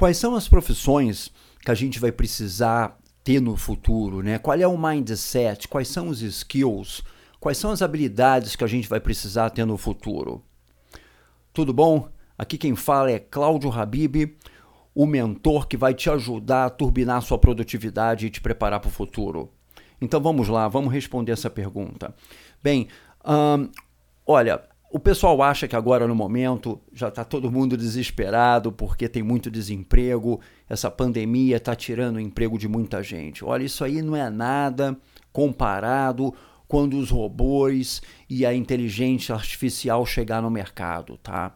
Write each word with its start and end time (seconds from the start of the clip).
Quais 0.00 0.16
são 0.16 0.34
as 0.34 0.48
profissões 0.48 1.30
que 1.62 1.70
a 1.70 1.74
gente 1.74 2.00
vai 2.00 2.10
precisar 2.10 2.98
ter 3.22 3.38
no 3.38 3.54
futuro, 3.54 4.22
né? 4.22 4.38
Qual 4.38 4.56
é 4.56 4.66
o 4.66 4.78
mindset? 4.78 5.68
Quais 5.68 5.88
são 5.88 6.08
os 6.08 6.22
skills? 6.22 7.02
Quais 7.38 7.58
são 7.58 7.70
as 7.70 7.82
habilidades 7.82 8.56
que 8.56 8.64
a 8.64 8.66
gente 8.66 8.88
vai 8.88 8.98
precisar 8.98 9.50
ter 9.50 9.66
no 9.66 9.76
futuro? 9.76 10.42
Tudo 11.52 11.74
bom? 11.74 12.08
Aqui 12.38 12.56
quem 12.56 12.74
fala 12.74 13.10
é 13.10 13.18
Cláudio 13.18 13.70
Habib, 13.70 14.38
o 14.94 15.04
mentor 15.04 15.68
que 15.68 15.76
vai 15.76 15.92
te 15.92 16.08
ajudar 16.08 16.64
a 16.64 16.70
turbinar 16.70 17.20
sua 17.20 17.36
produtividade 17.36 18.24
e 18.24 18.30
te 18.30 18.40
preparar 18.40 18.80
para 18.80 18.88
o 18.88 18.90
futuro. 18.90 19.52
Então 20.00 20.18
vamos 20.18 20.48
lá, 20.48 20.66
vamos 20.66 20.90
responder 20.90 21.32
essa 21.32 21.50
pergunta. 21.50 22.14
Bem, 22.62 22.88
olha, 24.26 24.62
o 24.90 24.98
pessoal 24.98 25.40
acha 25.40 25.68
que 25.68 25.76
agora 25.76 26.08
no 26.08 26.14
momento 26.16 26.80
já 26.92 27.08
está 27.08 27.24
todo 27.24 27.50
mundo 27.50 27.76
desesperado 27.76 28.72
porque 28.72 29.08
tem 29.08 29.22
muito 29.22 29.48
desemprego, 29.48 30.40
essa 30.68 30.90
pandemia 30.90 31.58
está 31.58 31.76
tirando 31.76 32.16
o 32.16 32.20
emprego 32.20 32.58
de 32.58 32.66
muita 32.66 33.00
gente. 33.00 33.44
Olha, 33.44 33.62
isso 33.62 33.84
aí 33.84 34.02
não 34.02 34.16
é 34.16 34.28
nada 34.28 34.96
comparado 35.32 36.34
quando 36.66 36.98
os 36.98 37.10
robôs 37.10 38.02
e 38.28 38.44
a 38.44 38.52
inteligência 38.52 39.34
artificial 39.34 40.04
chegar 40.04 40.42
no 40.42 40.50
mercado, 40.50 41.16
tá? 41.18 41.54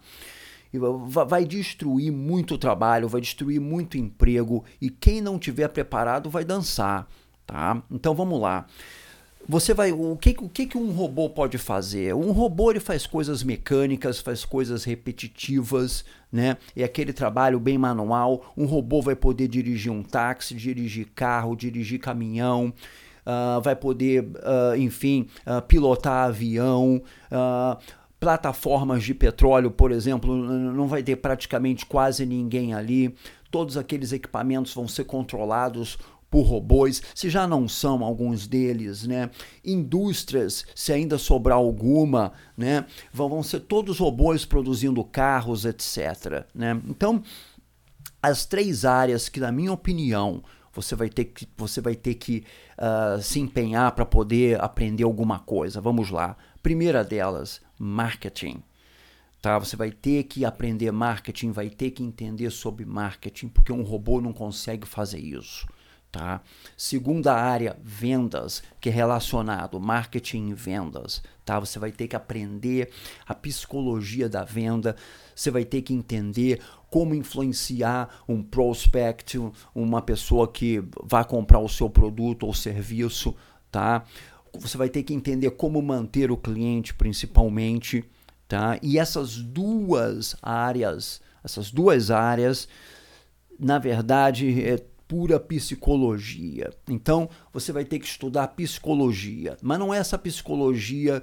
Vai 1.27 1.45
destruir 1.45 2.13
muito 2.13 2.57
trabalho, 2.57 3.09
vai 3.09 3.21
destruir 3.21 3.61
muito 3.61 3.99
emprego 3.99 4.65
e 4.81 4.91
quem 4.91 5.21
não 5.21 5.39
tiver 5.39 5.69
preparado 5.69 6.31
vai 6.31 6.45
dançar, 6.45 7.09
tá? 7.45 7.83
Então 7.91 8.15
vamos 8.15 8.41
lá. 8.41 8.67
Você 9.47 9.75
vai, 9.75 9.93
o 9.93 10.17
que, 10.17 10.35
o 10.41 10.49
que, 10.49 10.67
que 10.67 10.79
um 10.79 10.91
robô 10.91 11.29
pode 11.29 11.59
fazer? 11.59 12.15
Um 12.15 12.33
robô 12.33 12.71
ele 12.71 12.81
faz 12.81 13.07
coisas 13.07 13.43
mecânicas, 13.43 14.19
faz 14.19 14.43
coisas 14.43 14.85
repetitivas, 14.85 16.03
né? 16.33 16.57
É 16.75 16.83
aquele 16.83 17.13
trabalho 17.13 17.61
bem 17.61 17.77
manual. 17.77 18.53
Um 18.57 18.65
robô 18.65 19.03
vai 19.03 19.15
poder 19.15 19.47
dirigir 19.49 19.93
um 19.93 20.03
táxi, 20.03 20.55
dirigir 20.55 21.09
carro, 21.15 21.55
dirigir 21.55 22.01
caminhão, 22.01 22.73
uh, 23.27 23.61
vai 23.61 23.77
poder, 23.77 24.23
uh, 24.23 24.77
enfim, 24.79 25.29
uh, 25.47 25.61
pilotar 25.61 26.29
avião. 26.29 27.03
plataformas 28.19 29.05
de 29.05 29.13
petróleo, 29.13 29.71
por 29.71 29.93
exemplo, 29.93 30.35
não 30.35 30.89
vai 30.89 31.03
ter 31.03 31.17
praticamente 31.17 31.85
quase 31.85 32.25
ninguém 32.25 32.73
ali. 32.73 33.15
Todos 33.51 33.77
aqueles 33.77 34.13
equipamentos 34.13 34.73
vão 34.73 34.89
ser 34.89 35.05
controlados 35.05 35.99
por 36.35 36.43
robôs, 36.43 37.01
se 37.15 37.31
já 37.31 37.47
não 37.47 37.69
são 37.69 38.03
alguns 38.03 38.49
deles, 38.49 39.07
né? 39.07 39.31
Indústrias, 39.65 40.67
se 40.75 40.93
ainda 40.93 41.17
sobrar 41.17 41.57
alguma, 41.57 42.33
né? 42.57 42.87
Vão 43.13 43.41
ser 43.41 43.61
todos 43.61 44.01
robôs 44.01 44.45
produzindo 44.45 45.05
carros, 45.05 45.65
etc. 45.65 46.45
Né? 46.53 46.83
Então, 46.89 47.23
as 48.21 48.45
três 48.45 48.85
áreas 48.85 49.29
que, 49.29 49.39
na 49.39 49.53
minha 49.53 49.73
opinião, 49.73 50.43
você 50.73 50.97
vai 50.97 51.09
ter 51.09 51.27
que, 51.27 51.47
você 51.57 51.81
vai 51.81 51.95
ter 51.95 52.15
que 52.15 52.45
uh, 52.79 53.23
se 53.23 53.39
empenhar 53.39 53.93
para 53.93 54.05
poder 54.05 54.61
aprender 54.61 55.05
alguma 55.05 55.39
coisa. 55.39 55.81
Vamos 55.81 56.11
lá. 56.11 56.37
Primeira 56.61 57.05
delas, 57.05 57.61
marketing. 57.79 58.61
Tá? 59.41 59.57
Você 59.57 59.77
vai 59.77 59.93
ter 59.93 60.25
que 60.25 60.45
aprender 60.45 60.91
marketing, 60.91 61.53
vai 61.53 61.71
ter 61.71 61.93
que 61.93 62.03
entender 62.03 62.51
sobre 62.51 62.85
marketing, 62.85 63.47
porque 63.47 63.73
um 63.73 63.83
robô 63.83 64.21
não 64.21 64.33
consegue 64.33 64.85
fazer 64.85 65.21
isso. 65.21 65.65
Tá? 66.15 66.43
Segunda 66.77 67.35
área, 67.35 67.77
vendas, 67.83 68.63
que 68.81 68.89
é 68.89 68.93
relacionado 68.93 69.81
marketing 69.81 70.51
e 70.51 70.55
vendas. 70.55 71.21
Tá? 71.45 71.59
Você 71.59 71.77
vai 71.77 71.91
ter 71.91 72.07
que 72.07 72.15
aprender 72.15 72.89
a 73.27 73.35
psicologia 73.35 74.29
da 74.29 74.45
venda, 74.45 74.95
você 75.35 75.51
vai 75.51 75.65
ter 75.65 75.83
que 75.83 75.93
entender 75.93 76.63
como 76.89 77.17
influenciar 77.17 78.09
um 78.29 78.45
prospect, 78.45 79.41
uma 79.75 80.01
pessoa 80.01 80.47
que 80.47 80.81
vai 81.03 81.25
comprar 81.25 81.59
o 81.59 81.69
seu 81.69 81.91
produto 81.91 82.47
ou 82.47 82.55
serviço. 82.55 83.35
Tá? 83.69 84.05
Você 84.53 84.79
vai 84.79 84.89
ter 84.89 85.03
que 85.03 85.13
entender 85.13 85.51
como 85.51 85.83
manter 85.83 86.31
o 86.31 86.37
cliente, 86.37 86.95
principalmente. 86.95 88.05
Tá? 88.47 88.79
E 88.81 89.01
essas 89.01 89.39
duas 89.39 90.37
áreas, 90.41 91.21
essas 91.43 91.73
duas 91.73 92.13
áreas, 92.13 92.69
na 93.59 93.81
verdade, 93.81 94.63
é 94.63 94.94
pura 95.07 95.39
psicologia. 95.39 96.71
Então, 96.89 97.29
você 97.53 97.73
vai 97.73 97.85
ter 97.85 97.99
que 97.99 98.07
estudar 98.07 98.49
psicologia, 98.49 99.57
mas 99.63 99.79
não 99.79 99.93
é 99.93 99.99
essa 99.99 100.19
psicologia 100.19 101.23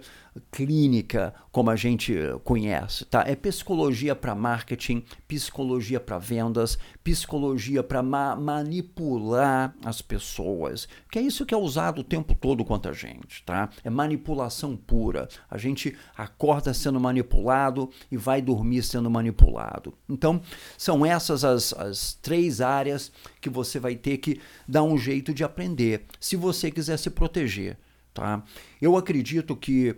clínica 0.49 1.33
como 1.51 1.69
a 1.69 1.75
gente 1.75 2.15
conhece, 2.43 3.03
tá? 3.05 3.23
É 3.27 3.35
psicologia 3.35 4.15
para 4.15 4.33
marketing, 4.33 5.03
psicologia 5.27 5.99
para 5.99 6.17
vendas, 6.17 6.77
psicologia 7.03 7.83
para 7.83 8.01
ma 8.01 8.35
manipular 8.35 9.75
as 9.83 10.01
pessoas, 10.01 10.87
que 11.11 11.19
é 11.19 11.21
isso 11.21 11.45
que 11.45 11.53
é 11.53 11.57
usado 11.57 11.99
o 11.99 12.03
tempo 12.03 12.33
todo 12.33 12.63
contra 12.63 12.91
a 12.91 12.95
gente, 12.95 13.43
tá? 13.43 13.69
É 13.83 13.89
manipulação 13.89 14.77
pura. 14.77 15.27
A 15.49 15.57
gente 15.57 15.97
acorda 16.15 16.73
sendo 16.73 16.99
manipulado 16.99 17.89
e 18.09 18.15
vai 18.15 18.41
dormir 18.41 18.83
sendo 18.83 19.09
manipulado. 19.09 19.93
Então, 20.09 20.41
são 20.77 21.05
essas 21.05 21.43
as, 21.43 21.73
as 21.73 22.13
três 22.21 22.61
áreas 22.61 23.11
que 23.41 23.49
você 23.49 23.79
vai 23.79 23.95
ter 23.95 24.17
que 24.17 24.39
dar 24.67 24.83
um 24.83 24.97
jeito 24.97 25.33
de 25.33 25.43
aprender 25.43 26.05
se 26.19 26.37
você 26.37 26.71
quiser 26.71 26.97
se 26.97 27.09
proteger. 27.09 27.77
Tá? 28.13 28.43
Eu 28.81 28.97
acredito 28.97 29.55
que 29.55 29.91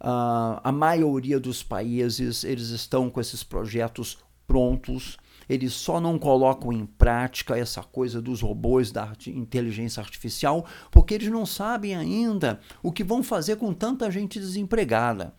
uh, 0.00 0.60
a 0.62 0.72
maioria 0.72 1.40
dos 1.40 1.62
países 1.62 2.44
eles 2.44 2.68
estão 2.68 3.10
com 3.10 3.20
esses 3.20 3.42
projetos 3.42 4.18
prontos, 4.46 5.16
eles 5.48 5.72
só 5.72 6.00
não 6.00 6.18
colocam 6.18 6.72
em 6.72 6.86
prática 6.86 7.58
essa 7.58 7.82
coisa 7.82 8.22
dos 8.22 8.40
robôs 8.40 8.92
da 8.92 9.12
inteligência 9.26 10.00
artificial 10.00 10.64
porque 10.90 11.14
eles 11.14 11.28
não 11.28 11.44
sabem 11.44 11.94
ainda 11.96 12.60
o 12.82 12.92
que 12.92 13.02
vão 13.02 13.22
fazer 13.22 13.56
com 13.56 13.72
tanta 13.74 14.10
gente 14.10 14.38
desempregada. 14.38 15.34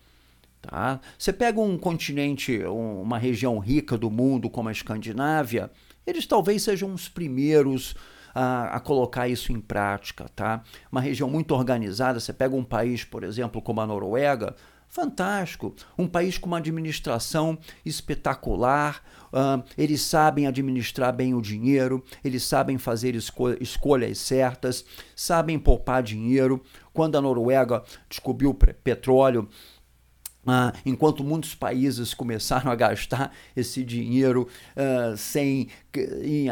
Tá? 0.62 1.00
Você 1.18 1.34
pega 1.34 1.60
um 1.60 1.78
continente, 1.78 2.62
uma 2.66 3.18
região 3.18 3.58
rica 3.58 3.98
do 3.98 4.12
mundo 4.12 4.50
como 4.50 4.70
a 4.70 4.72
Escandinávia, 4.72 5.72
eles 6.06 6.26
talvez 6.26 6.64
sejam 6.64 6.94
os 6.94 7.10
primeiros 7.10 7.96
a, 8.34 8.76
a, 8.76 8.80
colocar 8.80 9.28
isso 9.28 9.52
em 9.52 9.60
prática, 9.60 10.26
tá? 10.36 10.64
Uma 10.92 11.02
região 11.02 11.30
muito 11.30 11.54
organizada, 11.54 12.20
você 12.20 12.34
pega 12.34 12.56
um 12.56 12.64
país, 12.64 13.04
por 13.04 13.24
exemplo, 13.24 13.62
como 13.62 13.82
a 13.82 13.88
Noruega, 13.88 14.56
fantástico, 14.92 15.74
um 15.98 16.06
país 16.06 16.38
com 16.38 16.48
uma 16.48 16.58
administração 16.58 17.58
espetacular, 17.86 19.02
uh, 19.32 19.64
eles 19.78 20.02
sabem 20.02 20.48
administrar 20.48 21.14
bem 21.14 21.34
o 21.34 21.42
dinheiro, 21.42 22.04
eles 22.24 22.44
sabem 22.44 22.78
fazer 22.78 23.16
esco 23.16 23.52
escolhas 23.62 24.18
certas, 24.18 24.84
sabem 25.16 25.58
poupar 25.58 26.04
dinheiro. 26.04 26.62
Quando 26.94 27.18
a 27.18 27.22
Noruega 27.22 27.82
descobriu 28.10 28.54
petróleo, 28.54 29.48
ah, 30.46 30.74
enquanto 30.86 31.24
muitos 31.24 31.54
países 31.54 32.14
começaram 32.14 32.72
a 32.72 32.76
gastar 32.76 33.32
esse 33.56 33.84
dinheiro 33.84 34.48
uh, 34.76 35.16
sem, 35.16 35.68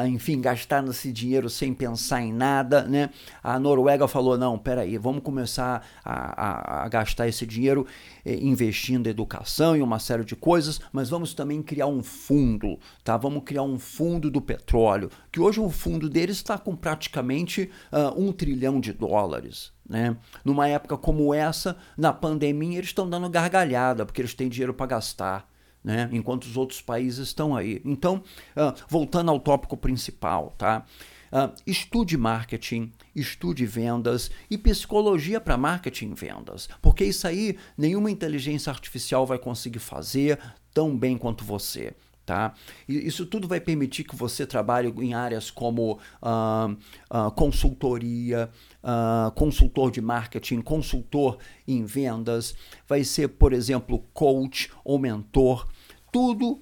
enfim, 0.08 0.40
gastar 0.40 0.88
esse 0.88 1.12
dinheiro 1.12 1.50
sem 1.50 1.74
pensar 1.74 2.22
em 2.22 2.32
nada, 2.32 2.84
né? 2.84 3.10
A 3.44 3.60
Noruega 3.60 4.08
falou 4.08 4.38
não, 4.38 4.60
peraí, 4.60 4.98
vamos 4.98 5.24
começar 5.24 5.84
a, 6.06 6.12
a, 6.12 6.84
a 6.86 6.90
gastar 6.90 7.28
esse 7.28 7.46
dinheiro 7.48 7.88
eh, 8.24 8.38
investindo 8.42 9.08
em 9.08 9.10
educação 9.10 9.76
e 9.76 9.82
uma 9.82 9.98
série 9.98 10.24
de 10.24 10.36
coisas, 10.36 10.80
mas 10.92 11.10
vamos 11.10 11.34
também 11.34 11.62
criar 11.64 11.88
um 11.88 12.04
fundo, 12.04 12.78
tá? 13.04 13.18
Vamos 13.18 13.44
criar 13.44 13.64
um 13.64 13.80
fundo 13.80 14.30
do 14.30 14.42
petróleo, 14.42 15.10
que 15.32 15.40
hoje 15.40 15.60
o 15.60 15.70
fundo 15.70 16.08
deles 16.08 16.38
está 16.38 16.58
com 16.58 16.76
praticamente 16.76 17.72
uh, 17.92 18.22
um 18.22 18.32
trilhão 18.32 18.80
de 18.80 18.94
dólares, 18.94 19.72
né? 19.90 20.16
Numa 20.46 20.68
época 20.68 20.96
como 20.96 21.34
essa, 21.34 21.76
na 21.98 22.14
pandemia, 22.14 22.78
eles 22.78 22.92
estão 22.92 23.10
dando 23.10 23.30
gargalhada, 23.30 24.06
porque 24.06 24.22
eles 24.22 24.36
têm 24.36 24.48
dinheiro 24.48 24.74
para 24.74 24.86
gastar. 24.86 25.50
Né? 25.82 26.10
enquanto 26.12 26.44
os 26.44 26.58
outros 26.58 26.82
países 26.82 27.30
estão 27.30 27.56
aí. 27.56 27.82
Então, 27.86 28.22
uh, 28.52 28.76
voltando 28.90 29.32
ao 29.32 29.40
tópico 29.40 29.78
principal, 29.78 30.54
tá? 30.58 30.86
Uh, 31.32 31.56
estude 31.66 32.18
marketing, 32.18 32.92
estude 33.16 33.66
vendas 33.66 34.30
e 34.50 34.58
psicologia 34.58 35.40
para 35.40 35.56
marketing 35.56 36.12
e 36.12 36.14
vendas, 36.16 36.68
porque 36.82 37.06
isso 37.06 37.26
aí 37.26 37.58
nenhuma 37.78 38.12
inteligência 38.12 38.70
artificial 38.70 39.26
vai 39.26 39.40
conseguir 39.40 39.80
fazer 39.80 40.38
tão 40.74 40.98
bem 40.98 41.18
quanto 41.18 41.46
você. 41.46 41.94
Tá? 42.30 42.54
Isso 42.88 43.26
tudo 43.26 43.48
vai 43.48 43.60
permitir 43.60 44.04
que 44.04 44.16
você 44.16 44.46
trabalhe 44.46 44.94
em 45.00 45.16
áreas 45.16 45.50
como 45.50 45.94
uh, 45.94 46.72
uh, 47.10 47.32
consultoria, 47.32 48.52
uh, 48.84 49.32
consultor 49.32 49.90
de 49.90 50.00
marketing, 50.00 50.62
consultor 50.62 51.40
em 51.68 51.84
vendas, 51.84 52.54
vai 52.88 53.04
ser, 53.04 53.30
por 53.30 53.52
exemplo, 53.52 54.06
coach 54.14 54.72
ou 54.86 55.00
mentor, 55.00 55.68
tudo 56.12 56.62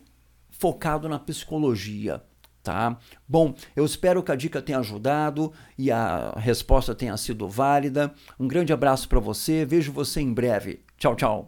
focado 0.51 1.09
na 1.09 1.19
psicologia. 1.19 2.23
Tá? 2.63 2.97
Bom, 3.27 3.53
eu 3.75 3.83
espero 3.83 4.23
que 4.23 4.31
a 4.31 4.37
dica 4.37 4.61
tenha 4.61 4.79
ajudado 4.79 5.51
e 5.77 5.91
a 5.91 6.31
resposta 6.37 6.95
tenha 6.95 7.17
sido 7.17 7.45
válida. 7.45 8.13
Um 8.39 8.47
grande 8.47 8.71
abraço 8.71 9.09
para 9.09 9.19
você, 9.19 9.65
vejo 9.65 9.91
você 9.91 10.21
em 10.21 10.33
breve. 10.33 10.79
Tchau, 10.97 11.13
tchau. 11.13 11.45